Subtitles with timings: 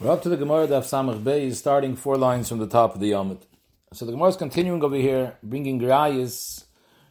[0.00, 3.00] We're up to the Gemara Daf Samach Bey, starting four lines from the top of
[3.00, 3.38] the Yomid.
[3.92, 6.64] So the Gemara is continuing over here, bringing Grayas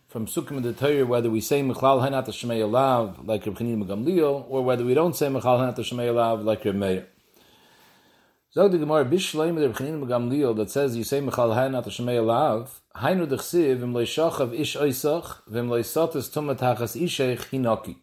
[0.10, 3.88] from Sukkim and the Torah, whether we say Mechlal Hanat Shemei Alav, like Reb Chanin
[3.88, 7.08] Gamliel, or whether we don't say Mechlal Hanat Shemei Alav, like Reb Meir.
[8.50, 12.68] So the Gemara, Bishleim Reb Chanin Gamliel, that says you say Mechlal Hanat Shemei Alav,
[12.98, 17.96] Hainu Dechsiv, Vim Leishachav Ish Oisach, Vim Leisatis Tumat Hachas Isheich Hinaki.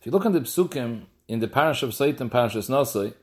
[0.00, 3.14] If you look in the Psukim, in the Parish of Sait and Parish of Nasai,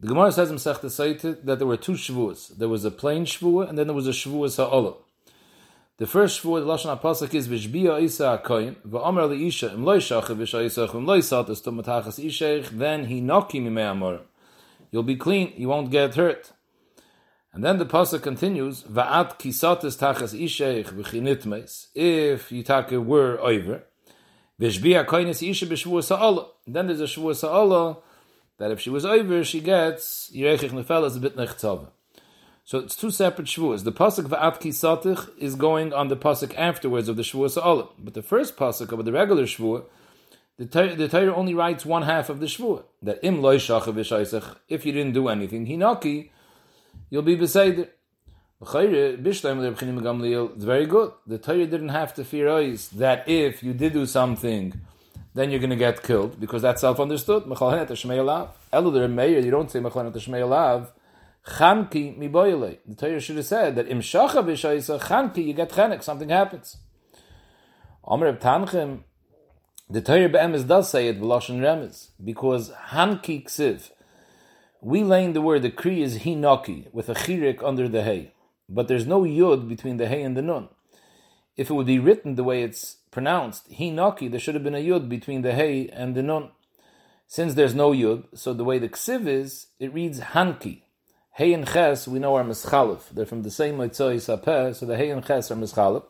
[0.00, 2.56] the Gemara says in Masechta Saitit that there were two Shavuos.
[2.56, 4.94] There was a plain Shavuot and then there was a Shavuos Ha'olah.
[5.98, 10.40] The first Shavuot, the Lashon HaPasuk is Vishbiya Isa HaKoyin, V'omer Isha Im Loi Shachav
[10.40, 14.20] Isha Isach, Im Loi Satas Tum Matachas Isheich, then he noki mimei amor.
[14.90, 16.52] You'll be clean, you won't get hurt.
[17.52, 23.38] And then the Pasuk continues, Va'at kisatis tachas isheich v'chinitmes, if you take a word
[23.40, 23.82] over,
[24.58, 26.46] Vishbiya Koinis Isha B'Shavuos Ha'olah.
[26.66, 27.98] Then there's a Shavuos Ha'olah,
[28.60, 31.88] that if she was over, she gets Yerechich Nefel as a bit nechtzava.
[32.62, 33.84] So it's two separate shvuas.
[33.84, 38.12] The pasuk va'at kisatich is going on the pasuk afterwards of the shvuas olam, but
[38.12, 39.84] the first pasuk of the regular shvuah,
[40.58, 42.84] the Torah only writes one half of the shvuah.
[43.02, 46.28] That im loy shachav if you didn't do anything, hinaki,
[47.08, 47.88] you'll be beseder.
[48.62, 48.74] It's
[50.64, 51.12] very good.
[51.26, 54.78] The Torah didn't have to fear eyes that if you did do something
[55.34, 57.44] then you're going to get killed because that's self-understood.
[57.44, 58.50] Mechalet Shmei Alav.
[58.72, 59.80] Elder Meir, you don't say.
[61.46, 62.76] Chanki mi boyle.
[62.86, 66.76] The Torah should have said that im shacha b'shayisa chanki you get chenek, something happens.
[68.04, 69.00] Omer Tanchem,
[69.88, 73.90] the Torah be'emes does say it b'lashon remez because hanki ksiv.
[74.82, 78.32] We lay the word the kri is hinoki with a chirik under the hay,
[78.68, 80.68] but there's no yud between the hay and the nun.
[81.56, 84.78] If it would be written the way it's pronounced hinaki, there should have been a
[84.78, 86.50] yud between the hey and the nun.
[87.26, 90.82] Since there's no yud, so the way the ksiv is, it reads hanki.
[91.34, 93.08] Hey and ches, we know are mischalif.
[93.12, 96.04] They're from the same mitzvah sapeh, so the hey and ches are mischalif.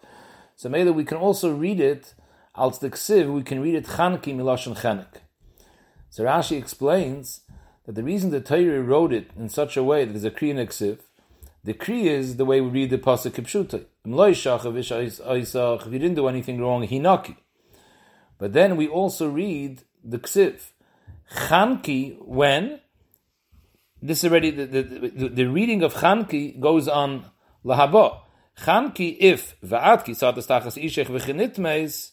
[0.56, 2.15] So maybe we can also read it,
[2.55, 5.21] als the ksiv, we can read it chanki miloshen chanek.
[6.09, 7.43] So Rashi explains
[7.87, 10.67] that the reason the Torah wrote it in such a way that there's a kriya
[10.67, 10.99] ksiv,
[11.62, 13.84] the kri is the way we read the pasuk kipshuta.
[14.04, 17.37] If you didn't do anything wrong, hinaki.
[18.38, 20.70] But then we also read the ksiv.
[21.34, 22.81] Chanki, when?
[24.03, 27.26] This already, the, the, the, the reading of Chanki goes on
[27.65, 28.20] lahaba.
[28.62, 32.12] Chanki, if, va'atki, satas tachas ishech v'chinitmeis,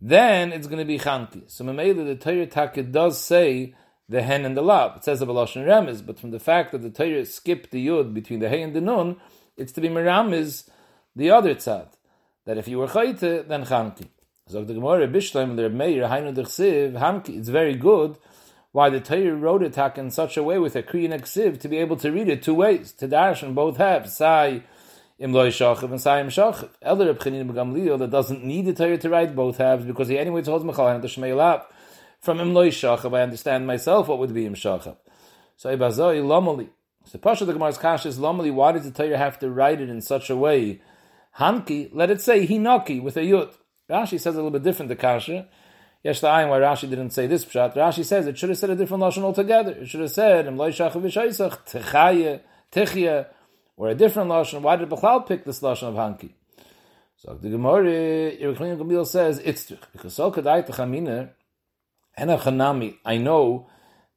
[0.00, 1.50] then it's going to be Chanki.
[1.50, 3.74] So Mamela, the Torah Taka does say
[4.08, 4.96] the hen and the lav.
[4.96, 8.14] It says a Balashon Remiz, but from the fact that the Torah skipped the yud
[8.14, 9.16] between the hey and the nun,
[9.56, 10.68] it's to be Meramiz
[11.14, 11.88] the other tzad.
[12.44, 14.08] That if you were chayte, then chanki.
[14.48, 17.36] So the Gemara Bishleim the Meir Hainu Dechsiv Hanki.
[17.36, 18.16] It's very good
[18.70, 21.78] why the Torah wrote it in such a way with a kriyan eksiv to be
[21.78, 24.14] able to read it two ways to dash on both halves.
[24.14, 24.62] Sai
[25.18, 26.68] im loy shachav and sai im shachav.
[26.82, 30.42] Elder Reb Chanin that doesn't need the Torah to write both halves because he anyway
[30.42, 31.34] told Mechal and the Shmei
[32.26, 34.96] From im loy shachav, I understand myself what would be im shachav.
[35.56, 36.68] So ibazoi lomali.
[37.04, 38.52] So Pasha the Gemara's kash is lomali.
[38.52, 40.82] Why does the Torah have to write it in such a way?
[41.38, 43.54] Hanki, let it say Hinaki with a Yud.
[43.88, 45.46] Rashi says a little bit different, the Kasha.
[46.02, 47.76] Yesh ayin why Rashi didn't say this pshat.
[47.76, 49.70] Rashi says it should have said a different lashon altogether.
[49.70, 52.40] It should have said Im loishach v'shaisach techaye
[52.72, 53.26] techye
[53.76, 54.62] or a different lashon.
[54.62, 56.32] Why did Bechlal pick this lashon of hanki?
[57.18, 61.30] So the Gemara Yerushalayim Gamil says it's because so kadai techamina ena
[62.16, 62.92] chanami.
[62.92, 63.68] Er I know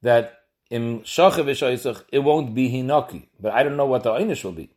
[0.01, 0.33] that
[0.69, 4.69] im shachav it won't be hinaki, but I don't know what the einish will be.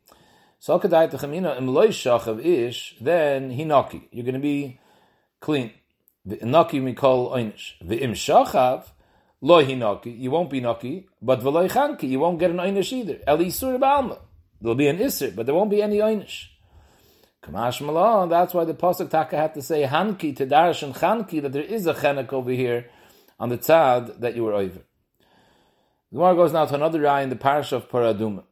[0.59, 4.09] So kadai techamina im loy shachav ish, then hinaki.
[4.11, 4.79] You're going to be
[5.41, 5.73] clean.
[6.25, 7.75] The naki mikol einish.
[7.81, 8.85] The im shachav
[9.41, 10.19] loy hinaki.
[10.19, 12.09] You won't be naki, but v'loy chanki.
[12.09, 13.19] You won't get an einish either.
[13.29, 14.19] Eli sur ba'alma.
[14.61, 16.47] There'll be an isser, but there won't be any einish.
[17.43, 18.29] Kamash malon.
[18.29, 21.63] That's why the pasuk taka had to say hanki to darash and chanki that there
[21.63, 22.87] is a chenek over here
[23.43, 24.79] on the tzad that you were over.
[26.13, 28.45] The Gemara goes now to another eye in the parish of Paraduma.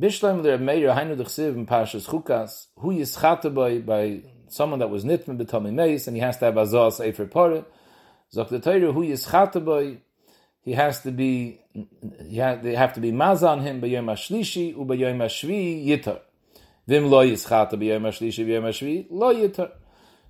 [0.00, 5.04] Bishlam le Meir Hainu Dechsiv in Parshas Chukas, who yischata by by someone that was
[5.04, 7.66] nitmen b'tomei meis, and he has to have azah sefer pore.
[8.34, 9.98] Zok the Torah, who yischata by,
[10.62, 11.60] he has to be,
[12.26, 16.20] he ha, they have to be maza on him b'yom hashlishi u b'yom hashvi yitar.
[16.86, 19.72] Vim lo yischata b'yom hashlishi b'yom hashvi lo yitar.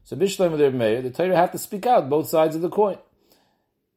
[0.02, 2.98] So Bishlam le Meir, the Torah have to speak out both sides of the coin.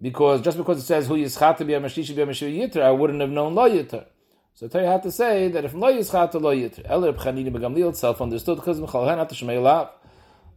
[0.02, 3.30] Because just because it says who yischata b'yom hashlishi b'yom hashvi yitar, I wouldn't have
[3.30, 4.06] known lo yitar.
[4.54, 8.22] So Torah had to say that if lo yischat lo yitr, Eller B'chanini B'gamliel self
[8.22, 9.90] understood because Mechal Hanat Shmei Lav.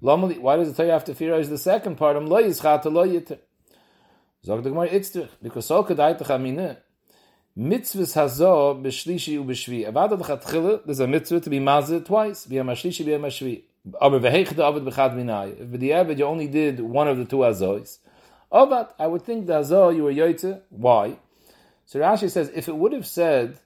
[0.01, 2.21] Why does the Torah have to fear is the second part?
[2.21, 3.39] Lo yischat lo yitr.
[4.45, 6.79] Zog the Gemara Itztrich because so kedai techamine.
[7.57, 9.87] mitzvahs hazo b'shlishi u b'shvi.
[9.87, 13.63] Avad ad there's a mitzvah to be mazeh twice, b'yam hashlishi, b'yam hashvi.
[14.01, 15.61] Aber v'heich the avid b'chad.
[15.61, 17.99] If b'diavad you only did one of the two hazois,
[18.53, 20.61] Avad, I would think the hazo you were yoyte.
[20.69, 21.17] Why?
[21.87, 23.59] So Rashi says, if it would have said,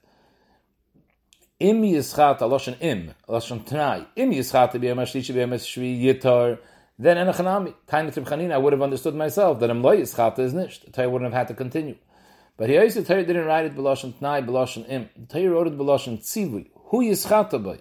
[1.59, 6.59] im yischat aloshan im, aloshan tnai, im yischat b'yam hashlishi, b'yam hashvi, yitar,
[6.97, 10.85] then enochanami, tiny Chanina, I would have understood myself that im lo yischat is nisht.
[10.85, 11.97] The Torah wouldn't have had to continue.
[12.55, 15.09] But here the Torah didn't write it b'lashon tnai, b'lashon im.
[15.17, 16.69] The Torah wrote it b'lashon tzivui.
[16.85, 17.79] Who yischata by?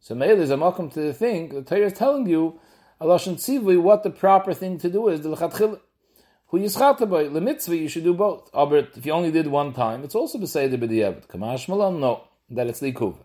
[0.00, 1.50] So Meil is a welcome to the thing.
[1.50, 2.58] The Torah is telling you,
[3.00, 5.78] alashon tzivui, what the proper thing to do is the lechatchila.
[6.60, 7.32] Yischata?
[7.32, 8.50] The mitzvah you should do both.
[8.52, 11.26] But if you only did one time, it's also b'seider b'diavad.
[11.26, 13.18] Kamash malam, no, that it's likuva.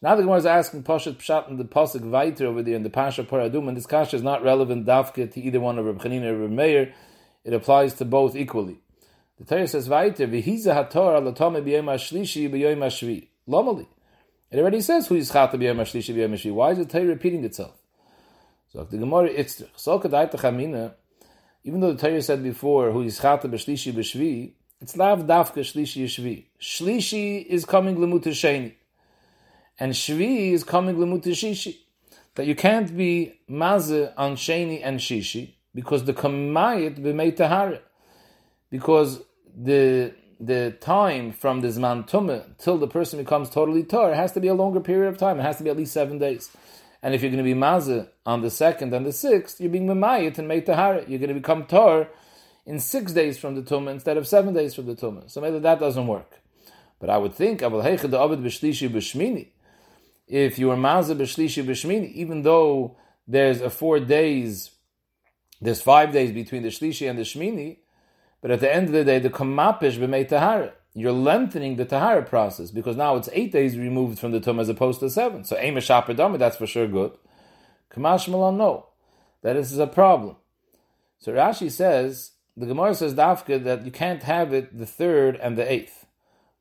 [0.00, 2.90] Now the Gemara is asking Pashat Pshat and the Pasuk Vaiter over there in the
[2.90, 6.26] Pasha Paradum, and this kasha is not relevant dafke to either one of Reb Chanina
[6.26, 6.94] or Reb Meir.
[7.42, 8.78] It applies to both equally.
[9.38, 13.88] The Torah says weiter, "V'hiza haTorah latome b'yom hashlishi b'yom hashvi." Lomali.
[14.52, 16.52] It already says who is chata b'yom hashlishi b'yom hashvi.
[16.54, 17.74] Why is the Torah repeating itself?
[18.68, 20.94] So the Gemara it's so chamina.
[21.64, 26.04] Even though the Torah said before who is chata b'shlishi b'shvi, it's lav dafka shlishi
[26.04, 26.44] shvi.
[26.60, 28.74] Shlishi is coming lemut sheni,
[29.78, 31.78] and shvi is coming lemut shishi.
[32.36, 37.80] That you can't be maze on sheni and shishi because the kamayit b'mei tahara
[38.70, 39.20] because
[39.56, 44.40] the the time from the Zman Tumah till the person becomes totally Tor has to
[44.40, 45.40] be a longer period of time.
[45.40, 46.50] It has to be at least seven days.
[47.02, 49.86] And if you're going to be Mazah on the second and the sixth, you're being
[49.86, 51.08] Memayit and Meitahara.
[51.08, 52.08] You're going to become Tor
[52.66, 55.30] in six days from the Tumah instead of seven days from the Tumah.
[55.30, 56.40] So maybe that doesn't work.
[56.98, 57.78] But I would think, if you
[60.68, 62.96] were Mazah B'Shlishi B'Shmini, even though
[63.28, 64.72] there's a four days,
[65.60, 67.78] there's five days between the Shlishi and the Shmini,
[68.40, 70.72] but at the end of the day, the kamapish b'mei tahara.
[70.98, 74.68] You're lengthening the tahara process because now it's eight days removed from the tum as
[74.68, 75.44] opposed to seven.
[75.44, 77.12] So ema shaper that's for sure good.
[77.92, 78.86] Kamash malon, no.
[79.42, 80.36] That this is a problem.
[81.20, 85.56] So Rashi says, the Gemara says dafka that you can't have it the third and
[85.56, 86.06] the eighth.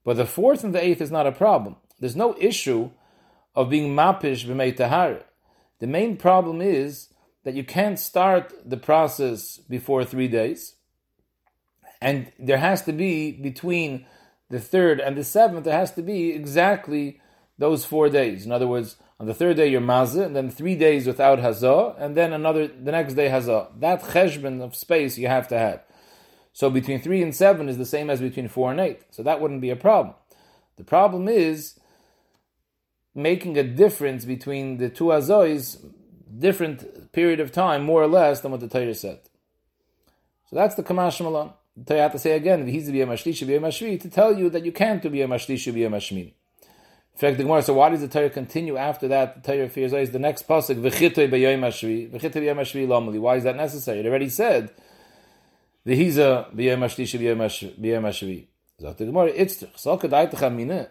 [0.04, 1.78] But the fourth and the eighth is not a problem.
[2.00, 2.92] There's no issue
[3.56, 5.24] of being mapish b'mei tahara.
[5.80, 7.10] The main problem is
[7.44, 10.76] that you can't start the process before three days
[12.02, 14.06] and there has to be between
[14.50, 17.20] the third and the seventh, there has to be exactly
[17.58, 18.46] those four days.
[18.46, 22.00] In other words, on the third day you're mazah, and then three days without hazah,
[22.00, 23.80] and then another the next day hazah.
[23.80, 25.84] That cheshbon of space you have to have.
[26.54, 29.02] So between three and seven is the same as between four and eight.
[29.12, 30.16] So that wouldn't be a problem.
[30.78, 31.80] The problem is
[33.14, 35.84] making a difference between the two hazois,
[36.38, 39.20] different period of time, more or less, than what the Torah said.
[40.50, 41.56] So that's the Kamash
[41.86, 44.72] Torah have to say again, he's be a mashlishi be to tell you that you
[44.72, 45.88] can't be a mashlishi be a.
[45.90, 46.32] In
[47.16, 49.44] fact, the Gemara, so why does the Torah continue after that?
[49.44, 52.12] The Torah fears is the next pasuk, v'chitoy b'yoy mashvi
[52.88, 53.20] lomali.
[53.20, 54.00] Why is that necessary?
[54.00, 54.72] It already said,
[55.86, 57.36] v'hiza b'yoy mashlishi b'yoy
[58.02, 58.48] mashvi.
[58.82, 60.90] Zot the Gemara, it's so mineh.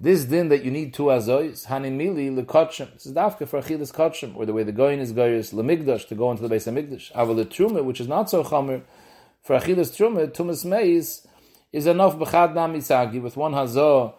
[0.00, 2.92] This din that you need two azois, hanimili lekotchem.
[2.94, 6.14] This is dafka for achilas kotchem, or the way the goyin is goyis lemigdash to
[6.14, 7.12] go into the base of migdash.
[7.12, 8.82] Aval which is not so chomer,
[9.44, 11.26] for achilas truma, tumas meis
[11.70, 14.14] is enough b'chad namisagi with one hazor.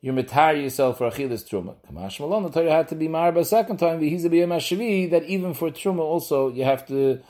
[0.00, 1.76] You mitar yourself for achilas truma.
[1.86, 4.00] Kamash malon, the Torah had to be marba a second time.
[4.00, 7.20] V'hiza b'yem that even for truma also you have to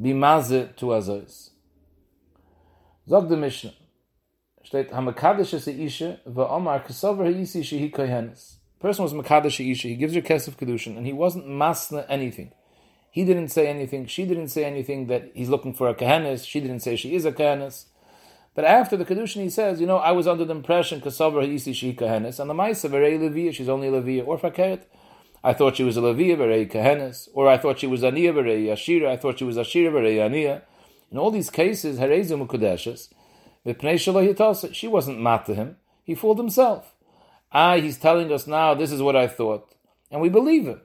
[0.00, 1.50] be mazet to azos.
[3.06, 3.74] Zog the Mishnah.
[4.64, 8.56] Steht hamakadosh es isha va'omar kasover ha'isi shehi kohenes.
[8.80, 9.88] Person was makadosh isha.
[9.88, 12.52] He gives her kesef kedushin, and he wasn't masna anything.
[13.10, 14.06] He didn't say anything.
[14.06, 16.46] She didn't say anything that he's looking for a kahanis.
[16.46, 17.86] She didn't say she is a kahanis.
[18.54, 21.72] But after the kedushin, he says, you know, I was under the impression kasavar ha'isi
[21.72, 24.82] she kahanis, and the ma'isa verei levia, she's only a levia or fakayet.
[25.42, 28.66] I thought she was a levia verei kahanis, or I thought she was aniya verei
[28.66, 29.08] ashira.
[29.08, 30.62] I thought she was ashira verei aniya.
[31.10, 33.08] In all these cases, harezu mukudeshes,
[34.74, 35.76] she wasn't mad to him.
[36.04, 36.94] He fooled himself.
[37.52, 39.74] Ah, he's telling us now, this is what I thought.
[40.10, 40.80] And we believe him.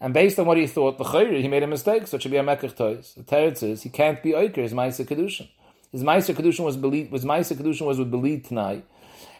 [0.00, 2.36] And based on what he thought, the he made a mistake, so it should be
[2.36, 3.14] a mekach tois.
[3.14, 5.48] The Teretz says he can't be oiker, his Maisa Kedushin.
[5.90, 8.84] His Maisa Kedushin was believed, was Maisa Kedushin was with believed tonight.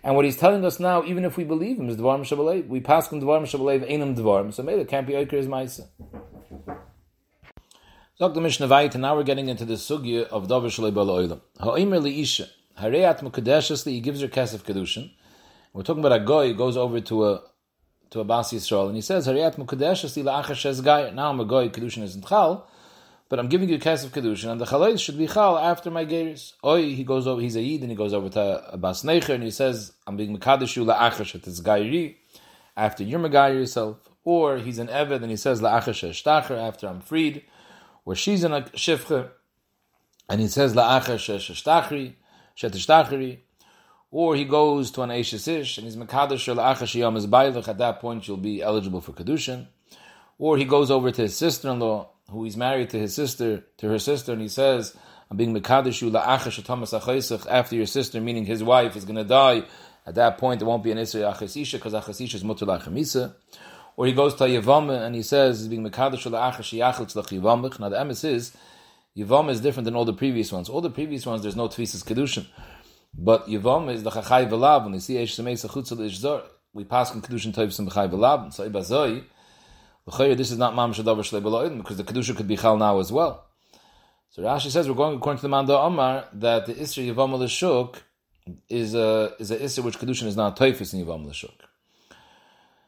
[0.02, 2.68] And what he's telling us now, even if we believe him, is Dvarm Shabbalev.
[2.68, 4.54] We pass him Dvarm Shabbalev, Einam Dvarm.
[4.54, 5.88] So maybe it can't be oiker, his Maisa.
[8.18, 8.40] Dr.
[8.40, 11.40] Mishnah Vayit, and now we're getting into the sugya of Dover Shalei Bala Oilam.
[11.60, 12.48] Ha'omer li'isha,
[12.80, 15.10] Hareat Mukadeshesli, he gives her Kesef Kedushin.
[15.74, 17.42] We're talking about a who goes over to a
[18.10, 21.12] to a Bas Yisrael, and he says, Hariyat gayer.
[21.12, 22.68] Now I'm a guy, Kedushin isn't chal,
[23.28, 25.90] but I'm giving you a case of kedushin, and the chalais should be chal after
[25.90, 26.52] my geris.
[26.64, 29.30] Oi, he goes over, he's a yid, and he goes over to a bas necher,
[29.30, 32.16] and he says, I'm being mekadosh you la'achash gairi,
[32.76, 37.00] after you're megayir yourself, or he's an eved, and he says la'achash shtacher, after I'm
[37.00, 37.42] freed,
[38.04, 39.30] or she's in a shifcha,
[40.28, 42.14] and he says la'achash shtachri,
[42.56, 43.38] shetishtachri,
[44.10, 48.00] or he goes to an Eishes Ish, and he's Mekadosh la'achash yom is at that
[48.00, 49.66] point you'll be eligible for Kedushin.
[50.38, 53.98] Or he goes over to his sister-in-law, who he's married to his sister, to her
[53.98, 54.96] sister, and he says,
[55.30, 59.64] I'm being Mekadishu la'achash achaysach after your sister, meaning his wife is going to die.
[60.06, 63.34] At that point, there won't be an Isra achasisha, because achasisha is mutter la'achamisa.
[63.96, 67.88] Or he goes to Yavama and he says, he's being Mekadishu la'achash yachel tzlach Now
[67.88, 68.56] the emes is,
[69.16, 70.68] Yavam is different than all the previous ones.
[70.68, 72.46] All the previous ones, there's no Tvisas Kedushin.
[73.18, 76.42] But Yavam is the Chachai Velav, when they see Eish Semeis Achutzel Ishzor,
[76.74, 79.24] we pass in Kedushin Tovsim B'chai Velav, so Ibazoi,
[80.36, 83.10] this is not Mamash Adavar Shlei B'lo'im, because the Kedusha could be Chal now as
[83.10, 83.46] well.
[84.30, 88.02] So Rashi says we're going according to the Manda Omar that the Isra Yavam L'Shuk
[88.68, 91.54] is a is a Isra which Kedushin is not Toifis in Yavam L'Shuk.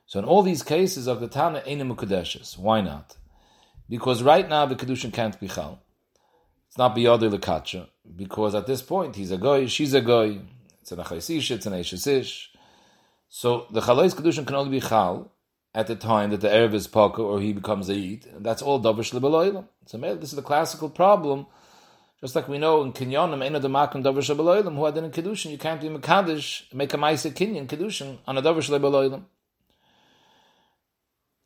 [0.05, 3.17] So in all these cases of the Tana Einim Mukadeshes, why not?
[3.89, 5.81] Because right now the Kedushin can't be Chal.
[6.69, 10.41] It's not Biyadu L'Kacha, because at this point he's a Goy, she's a Goy,
[10.81, 12.49] it's an Achaisish, it's an Eishesish.
[13.29, 15.31] So the Chalais Kedushin can only be Chal
[15.75, 18.27] at the time that the Erev is Paka or he becomes a Yid.
[18.39, 19.69] That's all Davish Libeloilam.
[19.87, 21.47] So this is the classical problem.
[22.21, 25.59] Just like we know in Kinyonim, Eina Damakim Davish Libeloilam, who had in Kedushin, you
[25.59, 29.25] can't be Mekadosh, make a Maisa Kinyan Kedushin on a Davish Libeloilam.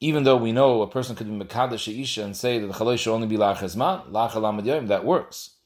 [0.00, 2.98] Even though we know a person could be Mekadosh Isha and say that the Chaloi
[2.98, 5.56] should only be Lachazman, Lachalam that works.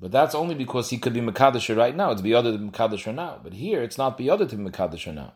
[0.00, 2.10] But that's only because he could be Mekadosh right now.
[2.10, 3.38] It's be other than Mekadosh now.
[3.42, 5.34] But here, it's not be other than Mekadosh now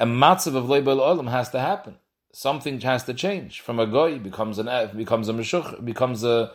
[0.00, 1.96] a matzav of leibel olam has to happen.
[2.32, 3.60] Something has to change.
[3.60, 6.52] From a goy becomes an becomes a meshuch, becomes a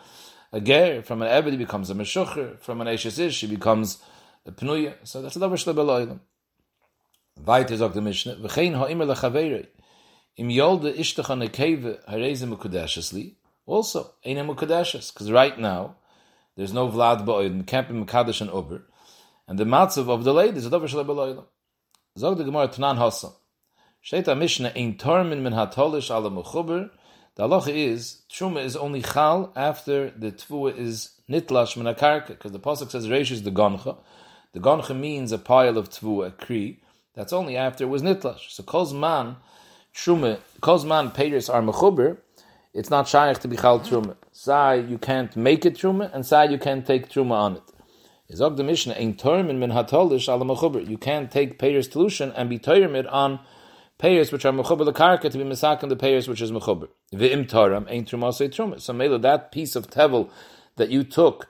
[0.51, 1.03] a ger.
[1.03, 2.60] From an eved becomes a meshucher.
[2.60, 4.00] From an eshes ish he becomes
[4.48, 4.95] a pnuya.
[5.03, 6.19] So that's the davar leibel olam.
[7.45, 9.67] Weiter sagt der Mishnah, v'chein ha'imr lechaverei,
[10.38, 15.98] im yolde ishtach an ekeve hareze mekudeshesli, also, eine mekudeshes, because right now,
[16.56, 18.84] there's no vlad ba'oid, can't be mekadesh and uber,
[19.48, 21.46] and the matzav of the lady is a davar shleibel olam.
[22.18, 23.34] Zog de Gemara Tanan Hossa.
[24.02, 26.90] Steht a Mishnah in Tormin min hatolish ala mechuber.
[27.36, 32.54] The halacha is truma is only chal after the tvua is nitlash min akarka, because
[32.54, 33.98] the pasuk says reish is the goncha.
[34.54, 36.82] The goncha means a pile of tvua, a kri.
[37.16, 38.52] That's only after it was nitlash.
[38.52, 39.36] So kol man
[39.94, 42.20] truma, kol man peiris are mechuber.
[42.75, 44.17] It's not shaykh to be chal truma.
[44.34, 47.63] Sai you can't make it truma, and sai you can't take truma on it.
[48.27, 50.86] Is the Mishnah ein termin min hatolish ala mechuber.
[50.86, 53.39] You can't take payers solution and be toyrimid on
[53.98, 56.89] payers which are mechuber karka to be misakin the payers which is mechuber.
[57.13, 58.34] V'im taram trumasei truma.
[58.34, 58.82] Say truma.
[58.82, 60.29] So mele that piece of tevel
[60.75, 61.48] that you took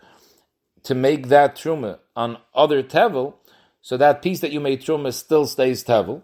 [0.83, 3.33] to make that truma on other tevel,
[3.81, 6.21] so that piece that you made truma still stays tevel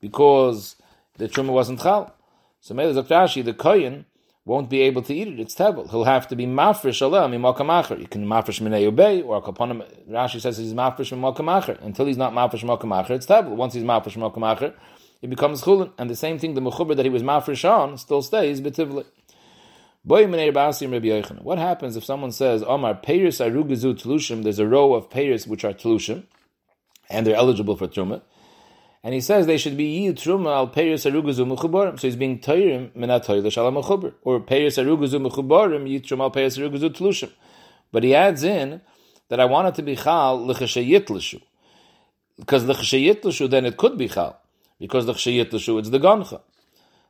[0.00, 0.76] because
[1.18, 2.14] the truma wasn't chal.
[2.60, 4.04] So mele Zakrashi, the koyin
[4.44, 5.40] won't be able to eat it.
[5.40, 5.90] It's tevel.
[5.90, 7.98] He'll have to be mafresh aleh mimokamacher.
[7.98, 9.82] You can mafresh minei ubei, or kaponim.
[10.08, 11.82] Rashi says he's mafresh mimokamacher.
[11.82, 13.56] Until he's not mafresh mimokamacher, it's tevel.
[13.56, 14.74] Once he's mafresh mimokamacher,
[15.22, 15.92] it becomes chulin.
[15.96, 19.06] And the same thing, the mechuber that he was mafresh on still stays betivli.
[20.06, 25.64] What happens if someone says, Omar, payers arugazu tlushim, there's a row of payers which
[25.64, 26.24] are tlushim,
[27.08, 28.20] and they're eligible for trumah
[29.04, 32.00] and he says they should be yid al peiris arugazu mechubarim.
[32.00, 36.58] So he's being teirim minat toilish al mechubar, or peiris arugazu mechubarim yid al peiris
[36.58, 37.30] arugazu tlushim.
[37.92, 38.80] But he adds in
[39.28, 41.42] that I want it to be chal l'chashayit
[42.38, 44.40] because l'chashayit then it could be chal
[44.80, 46.40] because l'chashayit it's the goncha.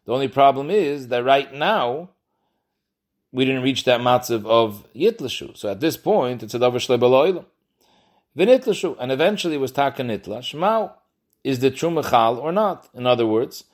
[0.05, 2.11] The only problem is that right now
[3.31, 5.57] we didn't reach that matzav of yitlashu.
[5.57, 7.45] So at this point, it's a davar shlebeloilim.
[8.37, 10.55] V'nitlashu, and eventually it was taka nitlash.
[11.45, 12.89] Is the truma chal or not?
[12.95, 13.65] In other words,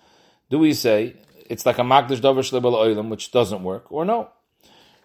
[0.50, 1.16] do we say
[1.48, 4.28] it's like a makdash davar shlebel oilam, which doesn't work, or no?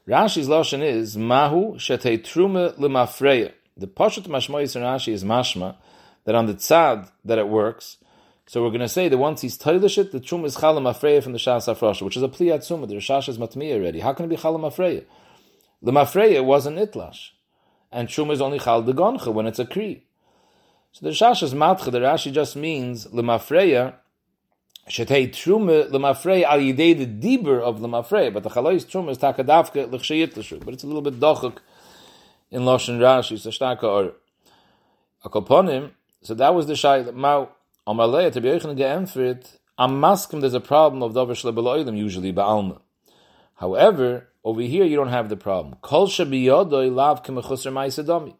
[0.07, 3.53] Rashi's lashon is mahu shetei truma lemafreya.
[3.77, 5.75] The pashat mashmoyis in Rashi is mashma
[6.25, 7.97] that on the tzad that it works.
[8.47, 11.23] So we're going to say that once he's toilish it, the truma is chalam afreya
[11.23, 12.85] from the shas afrosha, which is a pliyat suma.
[12.87, 13.99] The Rashash is matmiya already.
[13.99, 15.05] How can it be chalam afreya?
[15.83, 17.29] Lemafreya wasn't itlash,
[17.91, 20.03] and truma is only chal degoncha when it's a kri.
[20.95, 23.95] So the Shashas Matcha, the Rashi just means Lemafreya,
[24.89, 29.91] Shetei Trume Lemafreya al Yidei the Dibur of Lemafreya, but the Chalois Trume is Takadavke
[29.91, 31.57] L'chshayit L'shu, but it's a little bit dochuk
[32.49, 34.13] in Loshen Rashi, so Shtaka or
[35.25, 37.49] Akoponim, so that was the Shai, Mao,
[37.85, 42.79] Amalei, to be Yochanan ge'emfrit, Am Maskim, there's a problem of Dover Shlebeloidim usually, Ba'alma.
[43.55, 45.75] However, over here you don't have the problem.
[45.81, 48.33] Kol shabiyodoi lav kemechusar ma'isa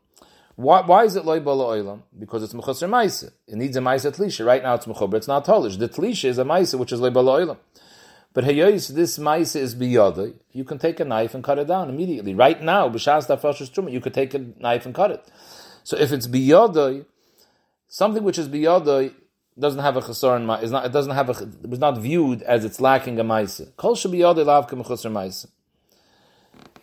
[0.56, 2.04] Why, why is it loy bala oilam?
[2.18, 3.32] Because it's mechusar ma'isa.
[3.48, 4.46] It needs a ma'isa tlisha.
[4.46, 5.78] Right now it's mechuber, it's not tolish.
[5.78, 7.58] The tlisha is a ma'isa which is loy bala oilam.
[8.34, 10.34] But hayos, this ma'isa is biyodoi.
[10.54, 12.34] You can take a knife and cut it down immediately.
[12.34, 15.26] Right now, b'shas dafashus truma, you could take a knife and cut it.
[15.84, 17.06] So if it's biyodoi,
[17.90, 19.14] something which is biyodoi
[19.60, 22.64] doesn't have a chesaron, is not, it doesn't have a, it was not viewed as
[22.64, 23.76] it's lacking a ma'isa.
[23.76, 25.48] Kol shabiyodoi lav kemechusar ma'isa.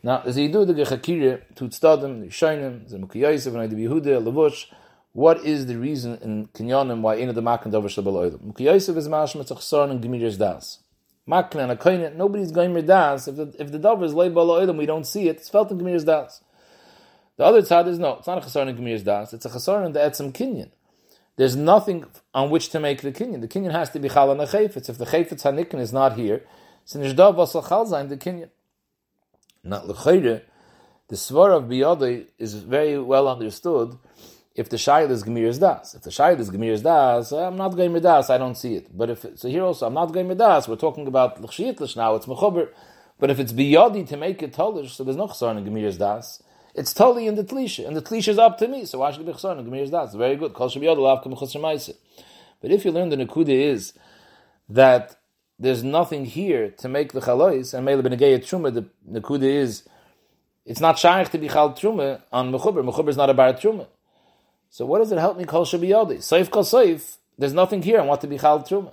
[0.04, 4.66] Now, as you do the Gechakirya, Tutstadim, the Shainim, the Mukiyaisev, and the Yehuda, Levush,
[5.12, 8.52] what is the reason in Kinyanim why in the Makan Dover Shabal Oilam?
[8.52, 10.80] Mukiyaisev is Mashma Tzachsar and Gemir's Das.
[11.28, 13.28] Makan and Akoinet, nobody's going with Das.
[13.28, 15.78] If the, if the Dover is Leibal Oilam, we don't see it, it's felt in
[15.78, 16.42] Gemir's Das.
[17.36, 19.86] The other side is no, it's not a Chasar in Gemir's Das, it's a Chasar
[19.86, 20.70] in the Etzem Kinyan.
[21.36, 23.40] There's nothing on which to make the Kinyan.
[23.40, 24.88] The Kinyan has to be Chal and a Chayfetz.
[24.88, 26.44] If the Chayfetz Hanikin is not here,
[26.84, 28.50] so Nishdav Vasal Chal the Kinyan.
[29.64, 30.42] Not lechayre.
[31.08, 33.98] The svar of biyadei is very well understood.
[34.54, 37.76] If the shayl is gemir das, if the shayl is gemir das, uh, I'm not
[37.76, 38.28] going das.
[38.28, 38.96] I don't see it.
[38.96, 40.68] But if so, here also I'm not going das.
[40.68, 42.16] We're talking about l'chshiyitlish now.
[42.16, 42.70] It's mechober.
[43.18, 46.42] But if it's biyadi to make it tolish, so there's no chsar in gemir das.
[46.74, 48.84] It's totally in the tlisha, and the tlisha is up to me.
[48.84, 50.14] So why should it be chsar in gemir das?
[50.14, 50.54] Very good.
[50.54, 53.92] Kol shabiyad lav kam But if you learn the nekuda is
[54.68, 55.16] that
[55.58, 59.88] there's nothing here to make the chalois, and Mele Benegei Truma, the Nakuda is,
[60.64, 62.84] it's not shaykh to be chal Truma on Mechuber.
[62.88, 63.86] Mechuber is not a bar Truma.
[64.70, 66.18] So what does it help me kol shabiyodi?
[66.18, 68.92] Saif kol saif, there's nothing here, I want to be chal Truma.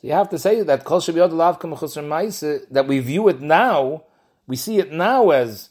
[0.00, 3.40] So you have to say that kol shabiyodi lav kamachusar maise, that we view it
[3.40, 4.04] now,
[4.46, 5.70] we see it now as,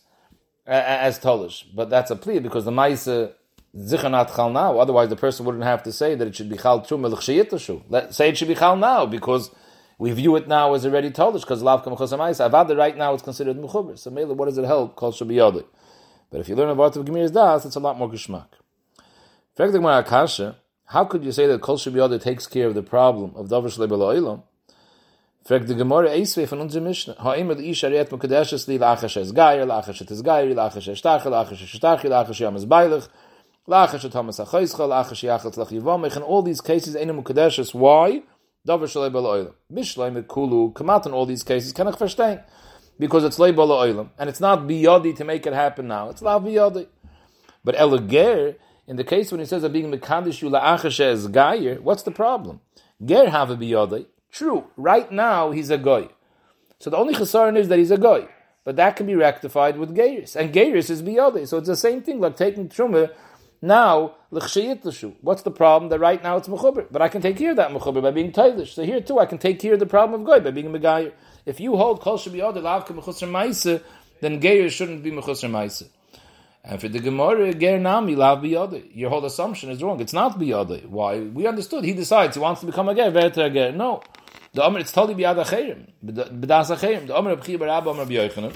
[0.67, 3.07] as tolish, but that's a plea because the maise
[3.75, 4.79] zichanat chal now.
[4.79, 8.13] Otherwise, the person wouldn't have to say that it should be chal truma l'chshayitashu.
[8.13, 9.51] Say it should be chal now because
[9.97, 13.23] we view it now as already told us because lav kamachos Avada right now it's
[13.23, 13.97] considered mechuber.
[13.97, 14.95] So mainly, what does it help?
[14.95, 15.65] Kol shabiyodi.
[16.29, 18.47] But if you learn about the Gemir's das, it's a lot more geshmak.
[20.87, 23.99] How could you say that kol shabiyodi takes care of the problem of davar shlebel
[23.99, 24.43] oilam?
[25.45, 27.15] Frag the Gemara Eisve von unserer Mishnah.
[27.19, 30.99] Ha'im el ish ariet mukadeshes li lachash es gayer, lachash et es gayer, lachash es
[30.99, 33.07] shtachel, lachash es shtachel, lachash yam es beilich,
[33.67, 33.87] In all
[36.43, 37.73] these cases, einem mukadeshes.
[37.73, 38.21] Why?
[38.67, 39.53] Davar shalei bala oilam.
[39.73, 42.43] Mishlei mekulu, out in all these cases, can I verstehen?
[42.99, 46.09] Because it's lei bala oilam, and it's not biyadi to make it happen now.
[46.09, 46.85] It's la biyadi.
[47.63, 52.03] But elager, in the case when he says that being mekadishu la'achashe as gayer, what's
[52.03, 52.61] the problem?
[53.03, 54.05] Ger have a biyadi.
[54.31, 56.09] True, right now he's a goy.
[56.79, 58.27] So the only chesaron is that he's a goy.
[58.63, 60.35] But that can be rectified with geiris.
[60.35, 61.47] And geiris is biyadi.
[61.47, 63.11] So it's the same thing like taking truma
[63.61, 65.89] now, what's the problem?
[65.89, 68.31] That right now it's mechuber, but I can take care of that mechuber by being
[68.31, 68.73] tailish.
[68.73, 70.69] So here too, I can take care of the problem of goy by being a
[70.69, 71.13] megayer.
[71.45, 73.81] If you hold kol shabiyod lavka mechusar ma'isa,
[74.21, 75.87] then geir shouldn't be mechusar ma'isa.
[76.63, 78.89] And for the Gemara, ger nami lav biyode.
[78.93, 79.99] Your whole assumption is wrong.
[80.01, 80.85] It's not biyode.
[80.87, 81.19] Why?
[81.19, 81.83] We understood.
[81.83, 83.11] He decides he wants to become a ger.
[83.11, 83.71] Verter ger.
[83.71, 84.01] No.
[84.53, 85.87] The Omer, it's totally biyad acherim.
[86.03, 87.05] B'das acherim.
[87.07, 88.55] The Omer, Abchi Barabba, Omer B'yoichanim.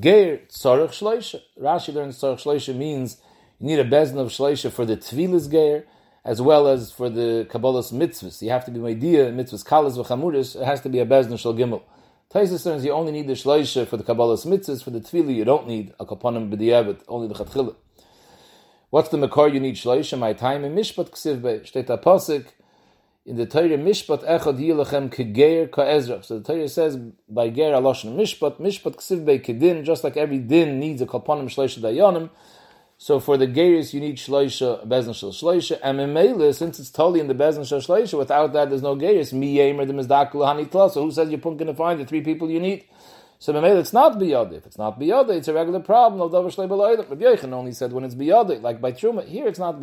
[0.00, 1.40] Ger tzorach shleisha.
[1.60, 3.18] Rashi learns tzorach shleisha means
[3.60, 5.84] you need a bezin of shleisha for the tvilas ger,
[6.24, 8.42] as well as for the kabbalah's mitzvahs.
[8.42, 10.60] You have to be meidia mitzvahs kalas v'chamuris.
[10.60, 11.82] It has to be a bezin shel gimel.
[12.34, 14.82] Learns you only need the shleisha for the kabbalah's mitzvahs.
[14.82, 17.76] For the tvila you don't need a kaponim b'diavad, only the chatchila.
[18.90, 20.18] What's the makor you need shleisha?
[20.18, 22.46] My time in mishpat ksiv be shteta pasik
[23.26, 26.22] in the Torah mishpat echad yilachem kegeir ka'ezra.
[26.22, 29.82] So the Torah says by ger aloshin mishpat mishpat ksiv be kedin.
[29.82, 32.28] Just like every din needs a kaponim shleisha dayanim.
[32.98, 35.78] So for the geiris you need shleisha bezin shel shleisha.
[35.82, 39.32] And memela since it's totally in the bezin shel shleisha, without that there's no geiris.
[39.32, 42.50] Mi yemer the mizdakul hani So who says you're going to find the three people
[42.50, 42.84] you need?
[43.38, 44.52] So memela it's not biyade.
[44.52, 47.08] If it's not biyade, it's a regular problem of davar shlei.
[47.08, 49.26] Rabbi Yechon only said when it's biyade, like by truma.
[49.26, 49.80] Here it's not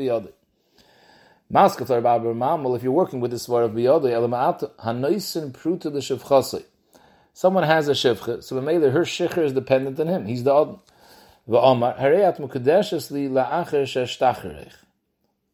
[1.52, 2.64] biyade.
[2.64, 6.64] Well, if you're working with the svar of biyodei, elama'at hanoisen pruta the shevchasei.
[7.34, 10.26] Someone has a shevcha, so made her shikher is dependent on him.
[10.26, 10.80] He's the odin.
[11.48, 14.74] V'omar hareyat mukadeshes li la'acher sheshtacharech.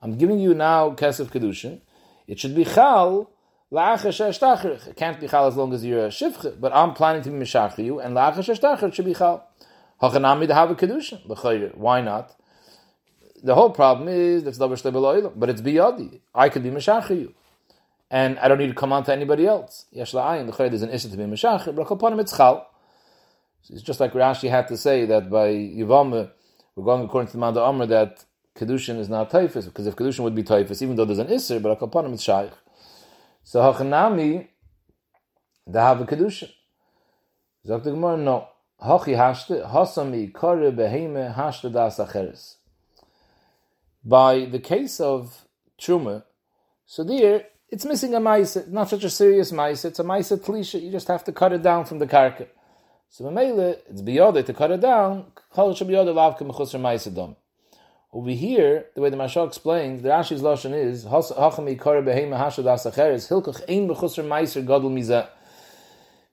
[0.01, 1.81] I'm giving you now kesef kedushin.
[2.27, 3.29] It should be chal
[3.71, 4.87] la'acher sheshtacharech.
[4.87, 7.37] It can't be chal as long as you're a shivcha, but I'm planning to be
[7.37, 9.47] mishach you, and la'acher sheshtacharech should be chal.
[10.01, 11.75] Hachanami to have a kedushin.
[11.75, 12.35] Why not?
[13.47, 16.19] The whole problem is that's davar shlei but it's biyadi.
[16.35, 17.33] I could be meshacher
[18.11, 19.85] and I don't need to come on to anybody else.
[19.91, 22.69] Yesh la'ayin the there's an issue to be meshacher, but upon it's chal.
[23.69, 26.29] It's just like Rashi had to say that by Yivam,
[26.75, 30.19] we're going according to the Manda Amr that kedushin is not taifus because if kedushin
[30.19, 32.51] would be taifus, even though there's an isser, but upon it's shaykh.
[33.43, 34.49] So hachanami,
[35.65, 36.51] they have a kedushin.
[37.65, 38.49] Sagt the Gemara, no.
[38.83, 42.56] Hachi hashte, hasami kare beheme hashte das acheres.
[44.07, 45.45] By the case of
[45.81, 46.23] Truma,
[46.85, 50.81] so there, it's missing a maisa, not such a serious maisa, it's a maisa tlisha,
[50.81, 52.47] you just have to cut it down from the karka.
[53.09, 57.35] So Mamela, it's biyode to cut it down, kol shabiyode lavka mechusar maisa dom.
[58.13, 62.63] Over here, the way the Mashal explains, the Rashi's lashon is hachami kare behema hashad
[62.63, 65.27] asacheres hilkach ein bechusar meiser gadol mizah.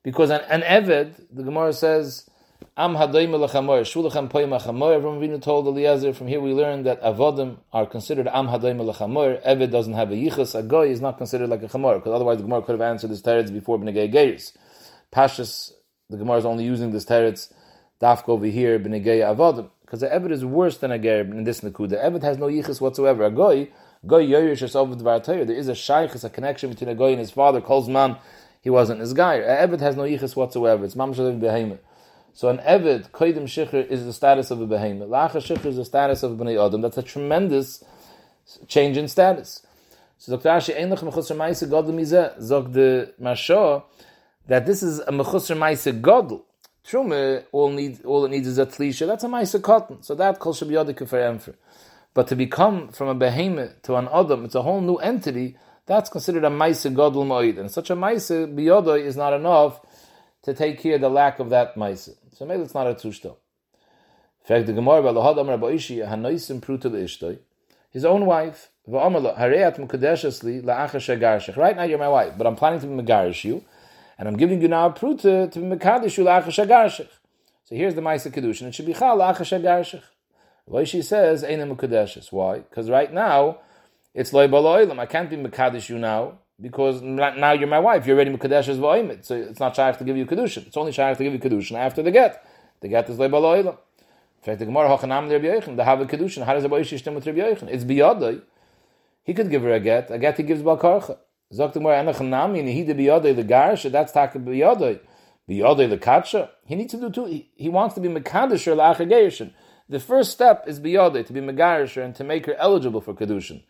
[0.04, 2.30] Because an, an Eved, the Gemara says,
[2.76, 4.96] Am hadoim lechamor, shulachem poyim achamor.
[4.96, 9.40] Everyone Vinu told Eliezer, from here we learn that avodim are considered am hadoim lechamor.
[9.46, 10.58] Eved doesn't have a yichus.
[10.58, 13.12] A goy is not considered like a chamor, because otherwise the Gemara could have answered
[13.12, 14.56] this teretz before b'negei geiris.
[15.12, 15.70] Pashas,
[16.10, 17.52] the Gemara is only using this teretz,
[18.00, 19.70] dafka over here, b'negei avodim.
[19.82, 22.04] Because the Eved is worse than a ger in this nakuda.
[22.04, 23.24] Eved has no yichus whatsoever.
[23.24, 23.68] A goy,
[24.04, 27.20] goy yoyish es over the There is a shaychus, a connection between a goy and
[27.20, 28.16] his father, calls man,
[28.62, 29.34] he wasn't his guy.
[29.34, 30.84] A Eved has no yichus whatsoever.
[30.84, 31.78] It's mamshalim behemoth.
[32.37, 35.09] So an Eved, Koidim Shikhr, is the status of a behemoth.
[35.09, 36.81] Lacha Shikhr is the status of a Bnei Adam.
[36.81, 37.85] That's a tremendous
[38.66, 39.64] change in status.
[40.18, 40.49] So Dr.
[40.49, 43.85] Ashi, Ein Lech Mechusar Maise Godel Mizeh, Zog the Mashah,
[44.49, 46.42] that this is a Mechusar Maise Godel.
[46.85, 49.07] Trume, all, need, all it needs is a Tlisha.
[49.07, 50.03] That's a Maise Cotton.
[50.03, 51.55] So that Kol Shab Yodika for Emfer.
[52.14, 56.11] But to become from a behemoth to an Adam, it's a whole new entity, that's
[56.11, 57.61] considered a Maise Godel Moed.
[57.61, 59.81] And such a Maise Biyodoi is not enough
[60.44, 62.11] to take care of the lack of that Maise.
[62.33, 63.37] So maybe it's not a tushto.
[64.46, 65.02] fact, the Gemara
[67.90, 68.70] his own wife.
[68.87, 69.11] Right
[71.76, 73.64] now you're my wife, but I'm planning to be Megarish you,
[74.18, 77.09] and I'm giving you now a Pruta to be Mekadish you La'acha Shagarshach.
[77.64, 78.66] So here's the Maisa Kedushin.
[78.66, 80.02] It should be Chal La'acha Shagarshach.
[80.87, 82.30] She says, Eina Mukadeshas.
[82.30, 82.59] Why?
[82.59, 83.61] Because right now,
[84.12, 84.98] it's Loi Baloilam.
[84.98, 88.07] I can't be Mekadish you now, because now you're my wife.
[88.07, 89.25] You're already Mekadesh's Va'imit.
[89.25, 90.67] So it's not Shaykh to give you Kedushin.
[90.67, 92.45] It's only Shaykh to give you Kedushin after the get.
[92.81, 93.67] The get is Leibal.
[93.67, 93.75] In
[94.43, 96.45] fact, the Gemara Hochanam Rabbi Yochanan, the have a Kedushin.
[96.45, 97.71] How does Boish Yishtem with Rabbi Yochanan?
[97.71, 98.43] It's Biyadai.
[99.25, 100.11] He could give her a get.
[100.11, 101.19] A get he gives Balkarcha.
[101.53, 105.01] Zok the Gemara and he the Biyadai, the Garsha, that's Taka Biyadai.
[105.49, 106.51] Biyadai, the Katsha.
[106.64, 107.27] He needs to do two.
[107.27, 109.53] He, he wants to be Mekadisher La'achagayishin.
[109.88, 113.62] The first step is Biyadai, to be Megarisher and to make her eligible for Kedushin.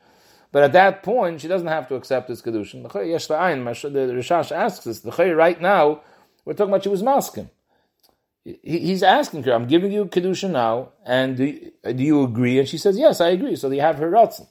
[0.54, 2.84] But at that point, she doesn't have to accept his kedushin.
[2.84, 6.02] The Rashash asks us, the right now,
[6.44, 7.50] we're talking about she was masking.
[8.62, 12.60] He's asking her, I'm giving you kedushin now, and do you, do you agree?
[12.60, 13.56] And she says, yes, I agree.
[13.56, 14.46] So they have her ratzin.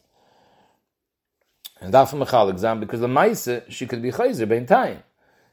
[1.80, 5.04] And that's from Michal exam, because the Maisa, she could be chayzer, bein time.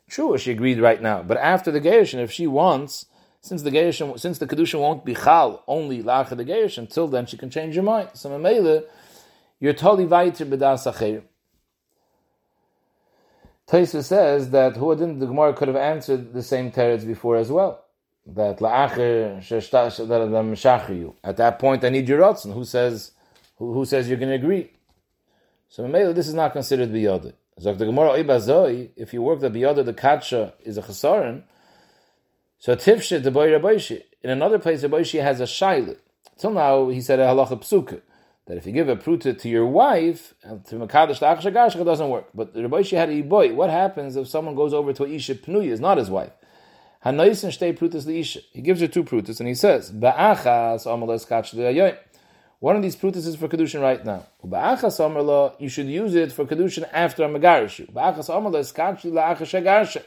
[0.08, 1.22] True, she agreed right now.
[1.22, 3.06] But after the Gershon, if she wants,
[3.40, 7.26] since the Gershon, since the Kedushin won't be chal, only lacha the Gershon, until then
[7.26, 8.08] she can change her mind.
[8.14, 8.82] So Mamela,
[9.60, 11.22] you're totally weiter b'das.
[13.68, 17.52] Taisa says that who didn't the Gemara could have answered the same teretz before as
[17.52, 17.84] well.
[18.26, 19.36] That la'acher.
[21.22, 22.52] At that point, I need your rotzen.
[22.52, 23.12] Who says
[23.56, 24.72] who, who says you're going to agree?
[25.68, 27.34] So this is not considered biyod.
[27.58, 31.44] So the Gemara ibazoi, if you work the biyod, the katsha is a chesaron.
[32.58, 34.02] So tifshe the boy rabbishi.
[34.22, 35.96] In another place, rabbishi has a shaila.
[36.38, 38.00] Till now, he said a halacha psuka
[38.50, 42.10] that if you give a pruta to your wife, uh, to Makadash to it doesn't
[42.10, 42.26] work.
[42.34, 43.54] But the Rabbi had a boy.
[43.54, 46.32] What happens if someone goes over to Isha Pnuya, is not his wife?
[47.04, 48.40] Prutas Isha.
[48.52, 51.96] He gives her two prutas and he says, Ba'achas amalas kach
[52.58, 54.26] One of these prutas is for Kedushin right now.
[54.44, 57.92] Ba'achas amala, you should use it for Kedushin after a Megarishu.
[57.92, 60.02] Ba'achas amalas kach la'achas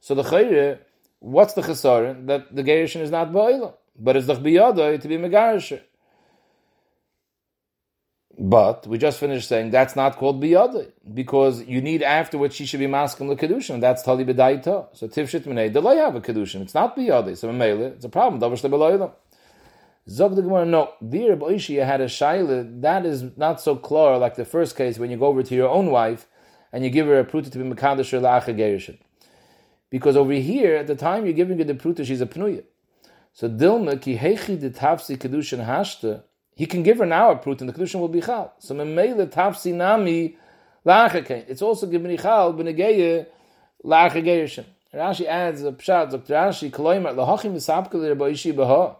[0.00, 0.80] So the Chayre,
[1.20, 2.26] what's the Chesaron?
[2.26, 3.72] That the Gerishin is not Ba'ilah.
[3.98, 5.80] But it's the to be Megarishu.
[8.40, 12.78] But we just finished saying that's not called biyade because you need afterwards she should
[12.78, 13.80] be masking the kedushin.
[13.80, 14.88] That's tali b'daita.
[14.92, 16.62] So tivshit minay delay have a kedushin.
[16.62, 17.36] It's not biyade.
[17.36, 18.40] So mele it's a problem.
[18.40, 19.12] Davish lebeloylam.
[20.08, 24.36] Zog the Gemara, no, dear Boishia had a shaila, that is not so clear like
[24.36, 26.26] the first case when you go over to your own wife
[26.72, 28.98] and you give her a pruta to be Mekadosh or
[29.90, 32.64] Because over here, at the time you're giving her the pruta, she's a pnuya.
[33.34, 36.22] So Dilma, ki hechi de tafsi kedushin hashta,
[36.58, 38.52] he can give her now a prut, and the kedushin will be chal.
[38.58, 40.36] So memele tafsi nami
[40.84, 41.44] la'achake.
[41.48, 43.26] It's also given chal b'negeye
[43.84, 44.64] la'achageyishin.
[44.92, 46.10] Rashi adds a pshat.
[46.10, 46.32] Dr.
[46.32, 48.96] Rashi koloimer lahachim v'sapkel l'raboishi b'ha.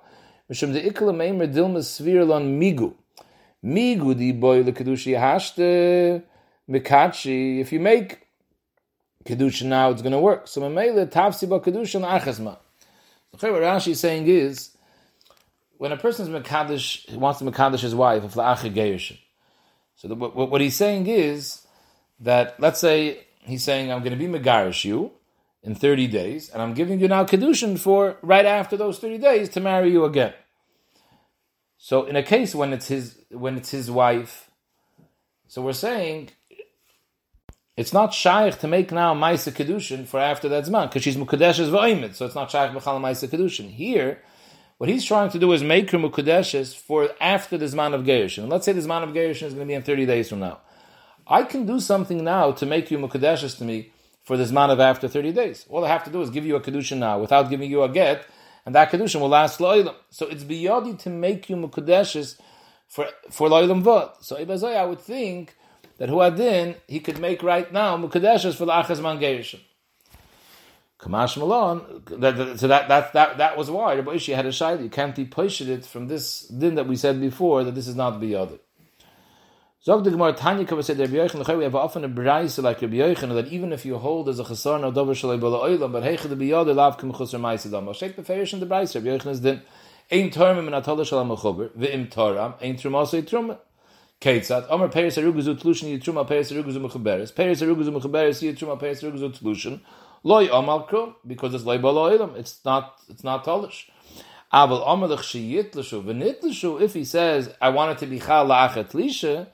[0.48, 2.94] Mishum de ikla meimer dilma svirlon migu.
[3.64, 6.22] Migu di boy l'kedushi hashte
[6.70, 7.58] mikachi.
[7.58, 8.20] If you make
[9.24, 10.46] kedushin now, it's going to work.
[10.46, 12.56] So memele tafsi ba kedushin achasma.
[13.36, 14.76] So what Rashi is saying is
[15.78, 18.22] when a person is Mekadosh, wants to Mekadosh his wife.
[18.32, 21.66] So the, what, what, he's saying is
[22.20, 25.12] that, let's say, he's saying, I'm going to be Megarish you,
[25.62, 29.48] in 30 days, and I'm giving you now Kedushin for right after those 30 days
[29.50, 30.32] to marry you again.
[31.78, 34.50] So in a case when it's his when it's his wife,
[35.46, 36.30] so we're saying
[37.76, 41.70] it's not shaykh to make now Maisa Kedushin for after that Zman, because she's Mukadeshes
[41.70, 43.70] V'oimid, so it's not shaykh B'chal Maisa Kedushin.
[43.70, 44.22] Here,
[44.78, 48.48] what he's trying to do is make her Mukadeshes for after the Zman of Gerushin.
[48.48, 50.60] Let's say the Zman of Gerushin is going to be in 30 days from now.
[51.26, 54.78] I can do something now to make you Mukadeshes to me for the Zman of
[54.78, 55.66] after 30 days.
[55.68, 57.88] All I have to do is give you a Kedushin now without giving you a
[57.88, 58.24] get,
[58.64, 59.94] and that Kedushin will last Lo'ilam.
[60.10, 62.38] So it's biyadi to make you Mukadeshes
[62.86, 64.22] for, for Lo'ilam Vod.
[64.22, 65.56] So Ibazai, I would think
[65.98, 69.60] that Huadin, he could make right now Mukadeshes for the Achaz Man Gerishim.
[70.98, 72.02] Kamash Malon,
[72.56, 74.82] so that, that, that, that was why Rabbi Ishi had a shayla.
[74.82, 75.30] You can't be
[75.72, 78.58] it from this din that we said before that this is not biyadi.
[79.84, 82.96] Zog the Gemara Tanya Kava said Rabbi Yochanan we have often a brayse like Rabbi
[82.96, 86.02] Yochanan that even if you hold as a chasar no dover shalei bala oilam but
[86.02, 87.92] heiche the biyad lav kem chusar ma'aseh dam.
[87.92, 89.62] Shek beferish in the brayse Rabbi Yochanan is then
[90.10, 93.58] ein tormim in atola shalom achober ve'im toram ein trumasei truma.
[94.20, 99.30] Keitzat Omer Peres Aruguzu Tlushin Yitruma Peres Aruguzu Mechuberes Peres Aruguzu Mechuberes Yitruma Peres Aruguzu
[99.38, 99.78] Tlushin
[100.22, 103.88] Loy Omal because it's Loy Balo It's not it's not Tolish.
[104.52, 108.46] Aval Omer L'Chshiyit L'Shu V'Nit L'Shu If he says I want it to be Chal
[108.46, 109.46] La'achet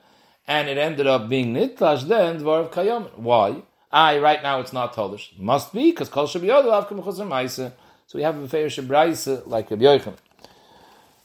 [0.47, 3.17] and it ended up being Nitlash then Dvar of Kayom.
[3.17, 3.63] Why?
[3.91, 5.37] I right now it's not Tolish.
[5.37, 7.73] Must be because Kol Shabiyod Lav Kum Chuzar Maisa.
[8.07, 10.17] So we have a fair Shabraisa like Rabbi Yochanan.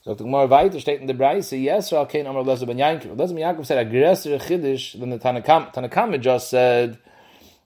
[0.03, 3.17] So the Gemara weiter steht in der Breise, Yisrael kein Amar Lezer ben Yankov.
[3.17, 5.75] Lezer ben Yankov said a größere Chiddush than the Tanakam.
[5.75, 6.99] Tanakam just said,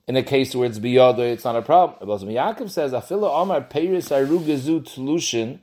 [0.07, 2.09] in a case where it's biyado, it's not a problem.
[2.09, 5.61] Lezer ben Yankov says, Afila Amar Peiris Arugazu Tlushin,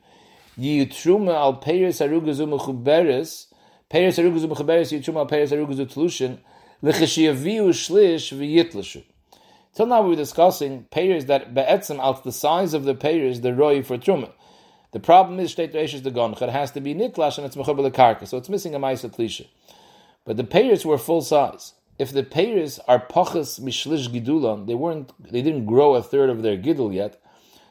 [0.58, 3.46] Yitruma al Peiris Arugazu Mechuberis,
[3.90, 6.38] Peiris Arugazu Mechuberis, Yitruma al Peiris Arugazu Tlushin,
[6.82, 9.04] L'cheshiyaviu Shlish v'yitlashu.
[9.74, 13.54] Till now we were discussing payers that be'etzim out the size of the payers, the
[13.54, 14.30] roy for truma.
[14.90, 16.50] The problem is state reishes the goncha.
[16.50, 19.46] Has to be niklash and it's mechubel karka, so it's missing a ma'isa tlisha.
[20.26, 21.72] But the payers were full size.
[22.02, 26.42] If the payers are pachas mishlish gidulan, they weren't, they didn't grow a third of
[26.42, 27.22] their gidul yet.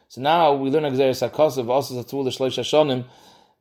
[0.07, 3.07] So now we learn exeris hakosav also zatul shloish hashonim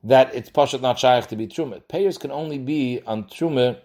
[0.01, 1.85] that it's pashat not shaykh to be truma.
[1.89, 3.81] Payers can only be on truma.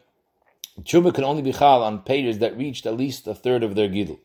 [0.82, 3.88] Truma can only be chal on payers that reached at least a third of their
[3.88, 4.20] gidul.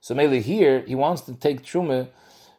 [0.00, 2.08] So mainly here he wants to take truma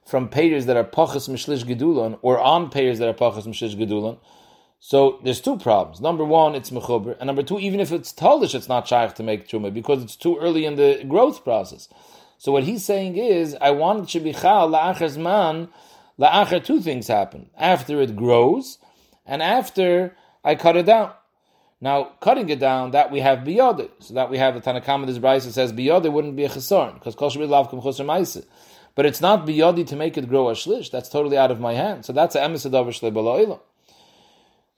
[0.05, 4.19] from payers that are pachas mishlish gedulon or on payers that are pachas mishlish gedulon.
[4.83, 6.01] So there's two problems.
[6.01, 9.23] Number one, it's mechuber, and number two, even if it's talish, it's not shaykh to
[9.23, 11.87] make truma because it's too early in the growth process.
[12.39, 15.69] So what he's saying is, I want shibichal la'achar zman
[16.19, 16.65] la'achar.
[16.65, 18.79] Two things happen after it grows,
[19.23, 21.11] and after I cut it down.
[21.79, 23.91] Now, cutting it down, that we have biyode.
[23.99, 27.13] So that we have the Tanakama, this Bryce says biyode wouldn't be a chesarn, because
[27.13, 28.45] kol shabit lav kum chosar ma'iseh
[28.95, 30.91] but it's not biyadi to make it grow a shlish.
[30.91, 32.03] That's totally out of my hand.
[32.03, 33.59] So that's a shle baloilam.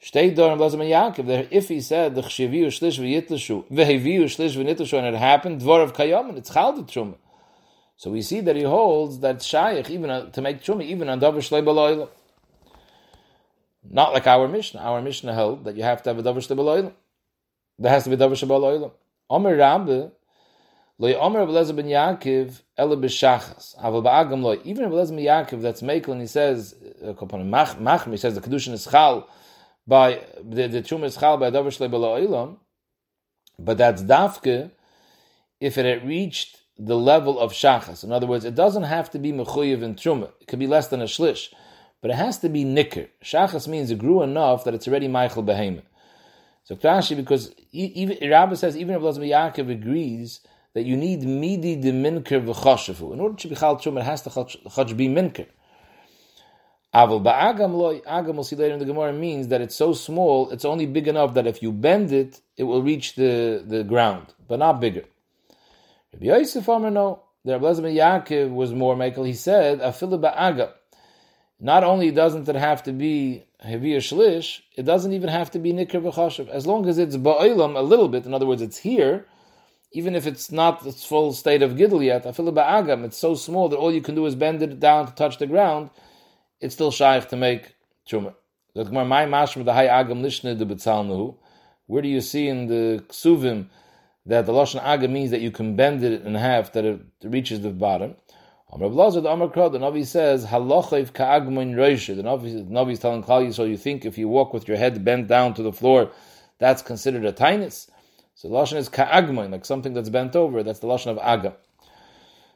[0.03, 1.47] Shtei dorim blazim Yaakov.
[1.49, 5.93] If he said the chshiviu shlish v'yitlashu v'heviu shlish v'nitlashu and it happened dvor of
[5.93, 7.15] kayom and it's chal truma.
[7.95, 11.21] So we see that he holds that shaykh even uh, to make truma even on
[11.21, 12.09] davar shle baloilam.
[13.89, 14.81] Not like our Mishnah.
[14.81, 16.91] Our Mishnah held that you have to have a davar shle baloilam.
[17.79, 18.91] There has to be davar shle baloilam.
[19.29, 20.11] Omer Rabbe
[20.99, 23.77] Lo Omer Abelezer ben Yaakov Ela b'shachas.
[23.79, 24.59] Aval ba'agam lo.
[24.65, 27.13] Even Abelezer ben Yaakov that's makel and he says uh,
[27.79, 29.29] mach he says the kedushin is chal
[29.87, 32.57] by the the truma is chal by shlei b'la
[33.59, 34.71] But that's dafke
[35.59, 38.03] if it had reached the level of shachas.
[38.03, 40.31] In other words, it doesn't have to be mechuyev in truma.
[40.41, 41.53] It could be less than a shlish,
[42.01, 43.07] but it has to be nicker.
[43.23, 45.85] Shachas means it grew enough that it's already Michael behemoth.
[46.63, 50.39] So Rashi, because even Rabbi says even if Yaakov agrees
[50.73, 53.13] that you need midi de minker v'choshefu.
[53.13, 55.47] In order to be chal truma, it has to be minker.
[56.93, 60.51] Aval ba'agam loy, agam we'll see later in the Gemara means that it's so small,
[60.51, 64.27] it's only big enough that if you bend it, it will reach the, the ground,
[64.47, 65.03] but not bigger.
[66.13, 69.25] Rabbi Yosef Omer no, the Rabbi Yaakov was more makel.
[69.25, 70.71] He said, afilu ba'agam.
[71.59, 75.73] Not only doesn't it have to be heviya shlish, it doesn't even have to be
[75.73, 76.47] nikr v'choshev.
[76.49, 79.25] As long as it's ba'ilam a little bit, in other words, it's here,
[79.93, 83.67] even if it's not its full state of gidl yet, afil ba'agam, it's so small
[83.69, 85.89] that all you can do is bend it down to touch the ground,
[86.63, 87.75] it's still shaykh to make
[88.07, 88.33] truma.
[88.73, 88.85] Where
[92.01, 93.67] do you see in the ksuvim
[94.25, 97.61] that the lashon agam means that you can bend it in half that it reaches
[97.61, 98.15] the bottom?
[98.71, 102.15] the Navi says halachiv ka'agmoin roisha.
[102.15, 105.27] The Navi is telling Klal so you think if you walk with your head bent
[105.27, 106.11] down to the floor,
[106.57, 107.89] that's considered a tinus.
[108.35, 110.63] So the lashon is ka'agmoin, like something that's bent over.
[110.63, 111.55] That's the lashon of aga.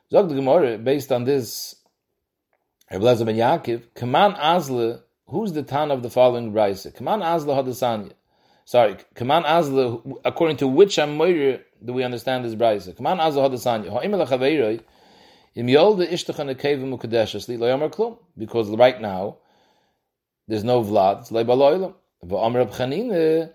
[0.10, 1.76] Zog the Gemara, based on this,
[2.90, 6.96] Rabbi Lezer ben Yaakov, Kaman Azle, who's the Tan of the following Brisa?
[6.96, 8.14] Kaman Azle Hadasanya.
[8.64, 12.96] Sorry, Kaman Azle, according to which Amoyer do we understand this Brisa?
[12.96, 13.90] Kaman Azle Hadasanya.
[13.90, 14.82] Ha'imel HaChaveiroi,
[15.56, 18.20] Im Yolde Ishtachan Ekevim Ukadeshas Li Lo Yomer Klum.
[18.38, 19.40] Because right now,
[20.48, 21.94] there's no Vlad, it's Leiba Loilam.
[22.26, 23.52] V'Amr Reb Chanina,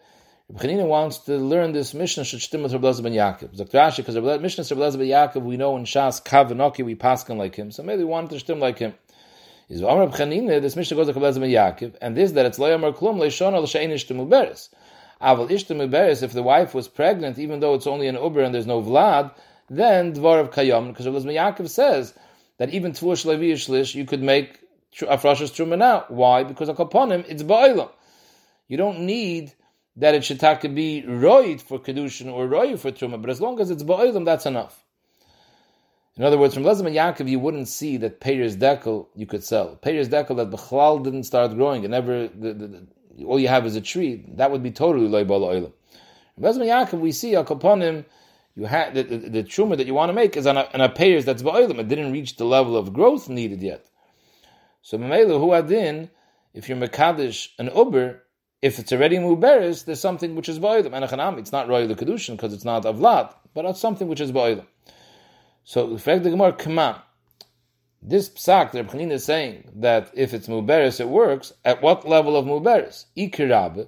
[0.51, 3.57] Reb Chanina wants to learn this Mishnah should stem with Lezer ben Yaakov.
[3.57, 3.79] Dr.
[3.79, 7.71] Rashi, because Mishnah Reb ben Yaakov, we know in Shas Kavanoki we paskin like him,
[7.71, 8.93] so maybe we want to stem like him.
[9.69, 12.69] Is V'Amr Reb Chanina, this Mishnah goes to ben Yaakov, and this that it's Lo
[12.69, 14.69] Yomer Klum, Leishon al Shein Ishtem Uberes.
[15.21, 18.55] Aval Ishtem Uberes, if the wife was pregnant, even though it's only an Uber and
[18.55, 19.33] there's no Vlad,
[19.71, 22.15] then Dvar of Kayom, because ben Yaakov says
[22.59, 24.61] that even Tvur Shlevi Shlish, you could make
[24.97, 26.05] Afrashas Truma now.
[26.09, 26.43] Why?
[26.45, 27.91] Because upon him, it's Ba'ilam.
[28.69, 29.53] You don't need
[29.97, 33.61] that it should to be roid for kedushin or roid for truma, but as long
[33.61, 34.82] as it's ba'ilim, that's enough.
[36.17, 39.43] In other words, from Lezim and Yaakov, you wouldn't see that Peiris dekel you could
[39.43, 39.79] sell.
[39.83, 42.67] Peiris dekel that Bechlal didn't start growing, and never the, the,
[43.17, 44.25] the, all you have is a tree.
[44.37, 45.73] That would be totally loy ba'olim.
[46.37, 48.05] In Lezim and Yaakov, we see al kaponim,
[48.55, 50.83] you had the, the, the truma that you want to make is on a, on
[50.83, 51.79] a Peiris that's ba'ilim.
[51.79, 53.87] It didn't reach the level of growth needed yet.
[54.83, 56.11] So who adin,
[56.53, 58.23] if you're Mekadish an Uber,
[58.61, 60.93] if it's already muberis, there's something which is boilim.
[60.93, 64.67] And it's not royal kedushin because it's not avlad, but it's something which is boilim.
[65.65, 66.79] So the the Gemara, come
[68.03, 71.53] This psak, the Rebchanin is saying that if it's muberis, it works.
[71.65, 73.07] At what level of muberis?
[73.17, 73.87] Ikir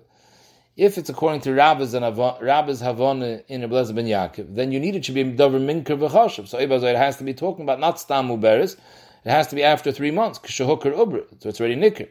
[0.76, 4.96] If it's according to Rabbis and Rabbis Havon in Rebbe ben Yaakov, then you need
[4.96, 6.46] it to be davar minker v'chashav.
[6.46, 8.76] So it has to be talking about not stam muberis.
[9.24, 10.38] It has to be after three months.
[10.38, 11.24] Kishahukar ubr.
[11.40, 12.06] So it's already nicker.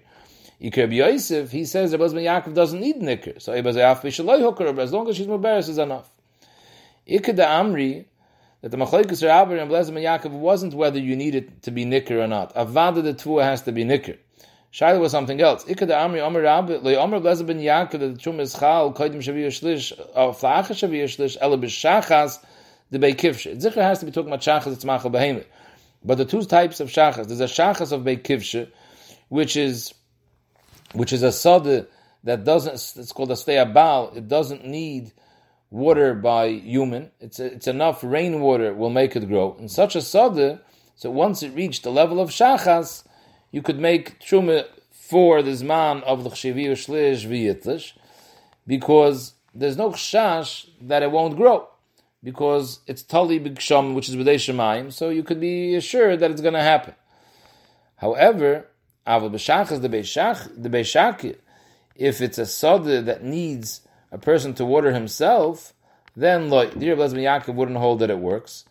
[0.61, 3.41] Yikir Yosef, he says that Bezman Yaakov doesn't need nikr.
[3.41, 6.09] So as long as she's Mubaris is enough.
[7.05, 8.05] The Amri,
[8.63, 12.11] that the Machlaikas Rabbi and Bezman Yaakov wasn't whether you need it to be nikr
[12.11, 12.55] or not.
[12.55, 14.17] Avada the Tvua has to be nikr.
[14.71, 15.65] Shaila was something else.
[15.65, 19.17] Ikad Amri Omer Rabbi, Le Omer Bezman ben Yaakov, that the Trum is Chal, Koidim
[19.17, 22.39] Shavir Shlish, or Flacha Shavir Shlish, Ele B'Shachas,
[22.89, 23.61] the Beikivshe.
[23.61, 25.45] Zikr has to be talking about Shachas, it's Machal Behemoth.
[26.05, 28.71] But the two types of Shachas, there's a Shachas of Beikivshe,
[29.27, 29.93] which is
[30.93, 31.87] which is a sada
[32.23, 35.11] that doesn't, it's called a steyabal, it doesn't need
[35.73, 37.09] water by human.
[37.19, 39.57] It's, it's enough rainwater will make it grow.
[39.59, 40.61] In such a sada,
[40.95, 43.03] so once it reached the level of shachas,
[43.51, 47.93] you could make truma for the zman of the shlish v'yitlish,
[48.67, 51.67] because there's no chash that it won't grow,
[52.23, 56.41] because it's tali b'gsham, which is b'dei shemayim, so you could be assured that it's
[56.41, 56.93] going to happen.
[57.95, 58.67] However,
[59.07, 61.35] Aval b'shachas the beishach the beishak.
[61.95, 63.81] If it's a sada that needs
[64.13, 65.73] a person to water himself,
[66.15, 68.63] then like the Yaakov wouldn't hold that it works,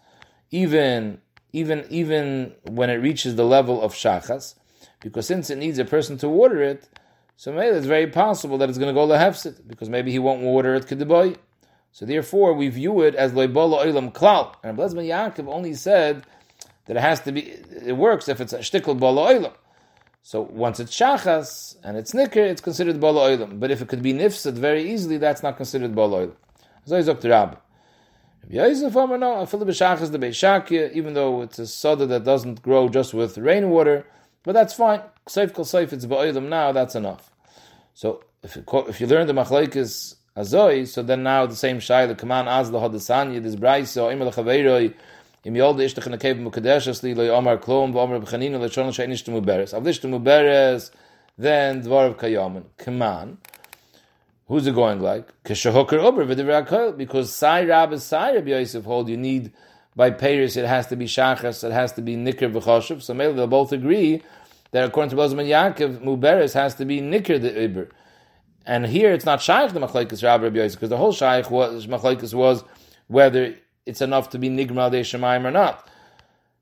[0.51, 1.21] even
[1.53, 4.55] even even when it reaches the level of shachas,
[5.01, 6.89] because since it needs a person to water it,
[7.37, 10.43] so maybe it's very possible that it's going to go lehefsit because maybe he won't
[10.43, 11.37] water it kedeboy.
[11.91, 14.55] So therefore, we view it as loibola oilam klal.
[14.63, 16.25] And Rebbe Yaakov only said
[16.87, 17.43] that it has to be
[17.85, 19.55] it works if it's a shtickle bola oilam.
[20.23, 23.59] So once it's shachas and it's nicker, it's considered bala oilam.
[23.59, 26.37] But if it could be nifsad very easily, that's not considered bala oilam.
[26.87, 27.59] So he's up to Rab.
[28.49, 33.15] Yosef Omer no, the b'shachas the even though it's a soda that doesn't grow just
[33.15, 34.05] with rainwater,
[34.43, 35.01] but that's fine.
[35.29, 37.31] Seif kol seif, it's ba'oilam now, that's enough.
[37.95, 42.19] So if you, if you learn the machlaikis azoi, so then now the same shayla,
[42.19, 44.95] kaman az lahadasanya, this brayso, imel chaveiroi,
[45.45, 48.91] im yol de a cave mukadesh li lo omar klom va omar bchanina le shon
[48.91, 50.91] shein ishtu muberes av muberes
[51.39, 53.39] then dvar of kayaman kaman
[54.53, 55.27] who's it going like?
[55.45, 59.51] Keshahoker ober v'divrei because sai rab sai Rabbi Yosef hold you need
[59.97, 63.01] by payers it has to be shachas it has to be nikr v'choshev.
[63.01, 64.23] So maybe they'll both agree
[64.73, 67.89] that according to Bozman Yaakov muberes has to be nikr the iber
[68.67, 72.35] and here it's not shaykh the machlekes Rabbi Yosef because the whole shaykh was machlekes
[72.35, 72.63] was
[73.09, 73.55] whether
[73.87, 75.89] it's enough to be nigmal de shemayim or not.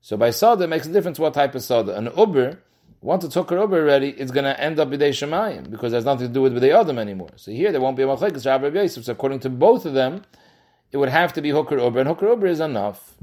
[0.01, 1.95] So by sada, it makes a difference what type of soda.
[1.95, 2.59] An uber,
[3.01, 6.27] once it's hooker uber already, it's going to end up b'dei shemayim because there's nothing
[6.27, 7.31] to do with b'dei adam anymore.
[7.35, 9.05] So here there won't be a machlekes Rabbi Yosef.
[9.05, 10.23] So according to both of them,
[10.91, 13.15] it would have to be hooker uber, and hooker uber is enough.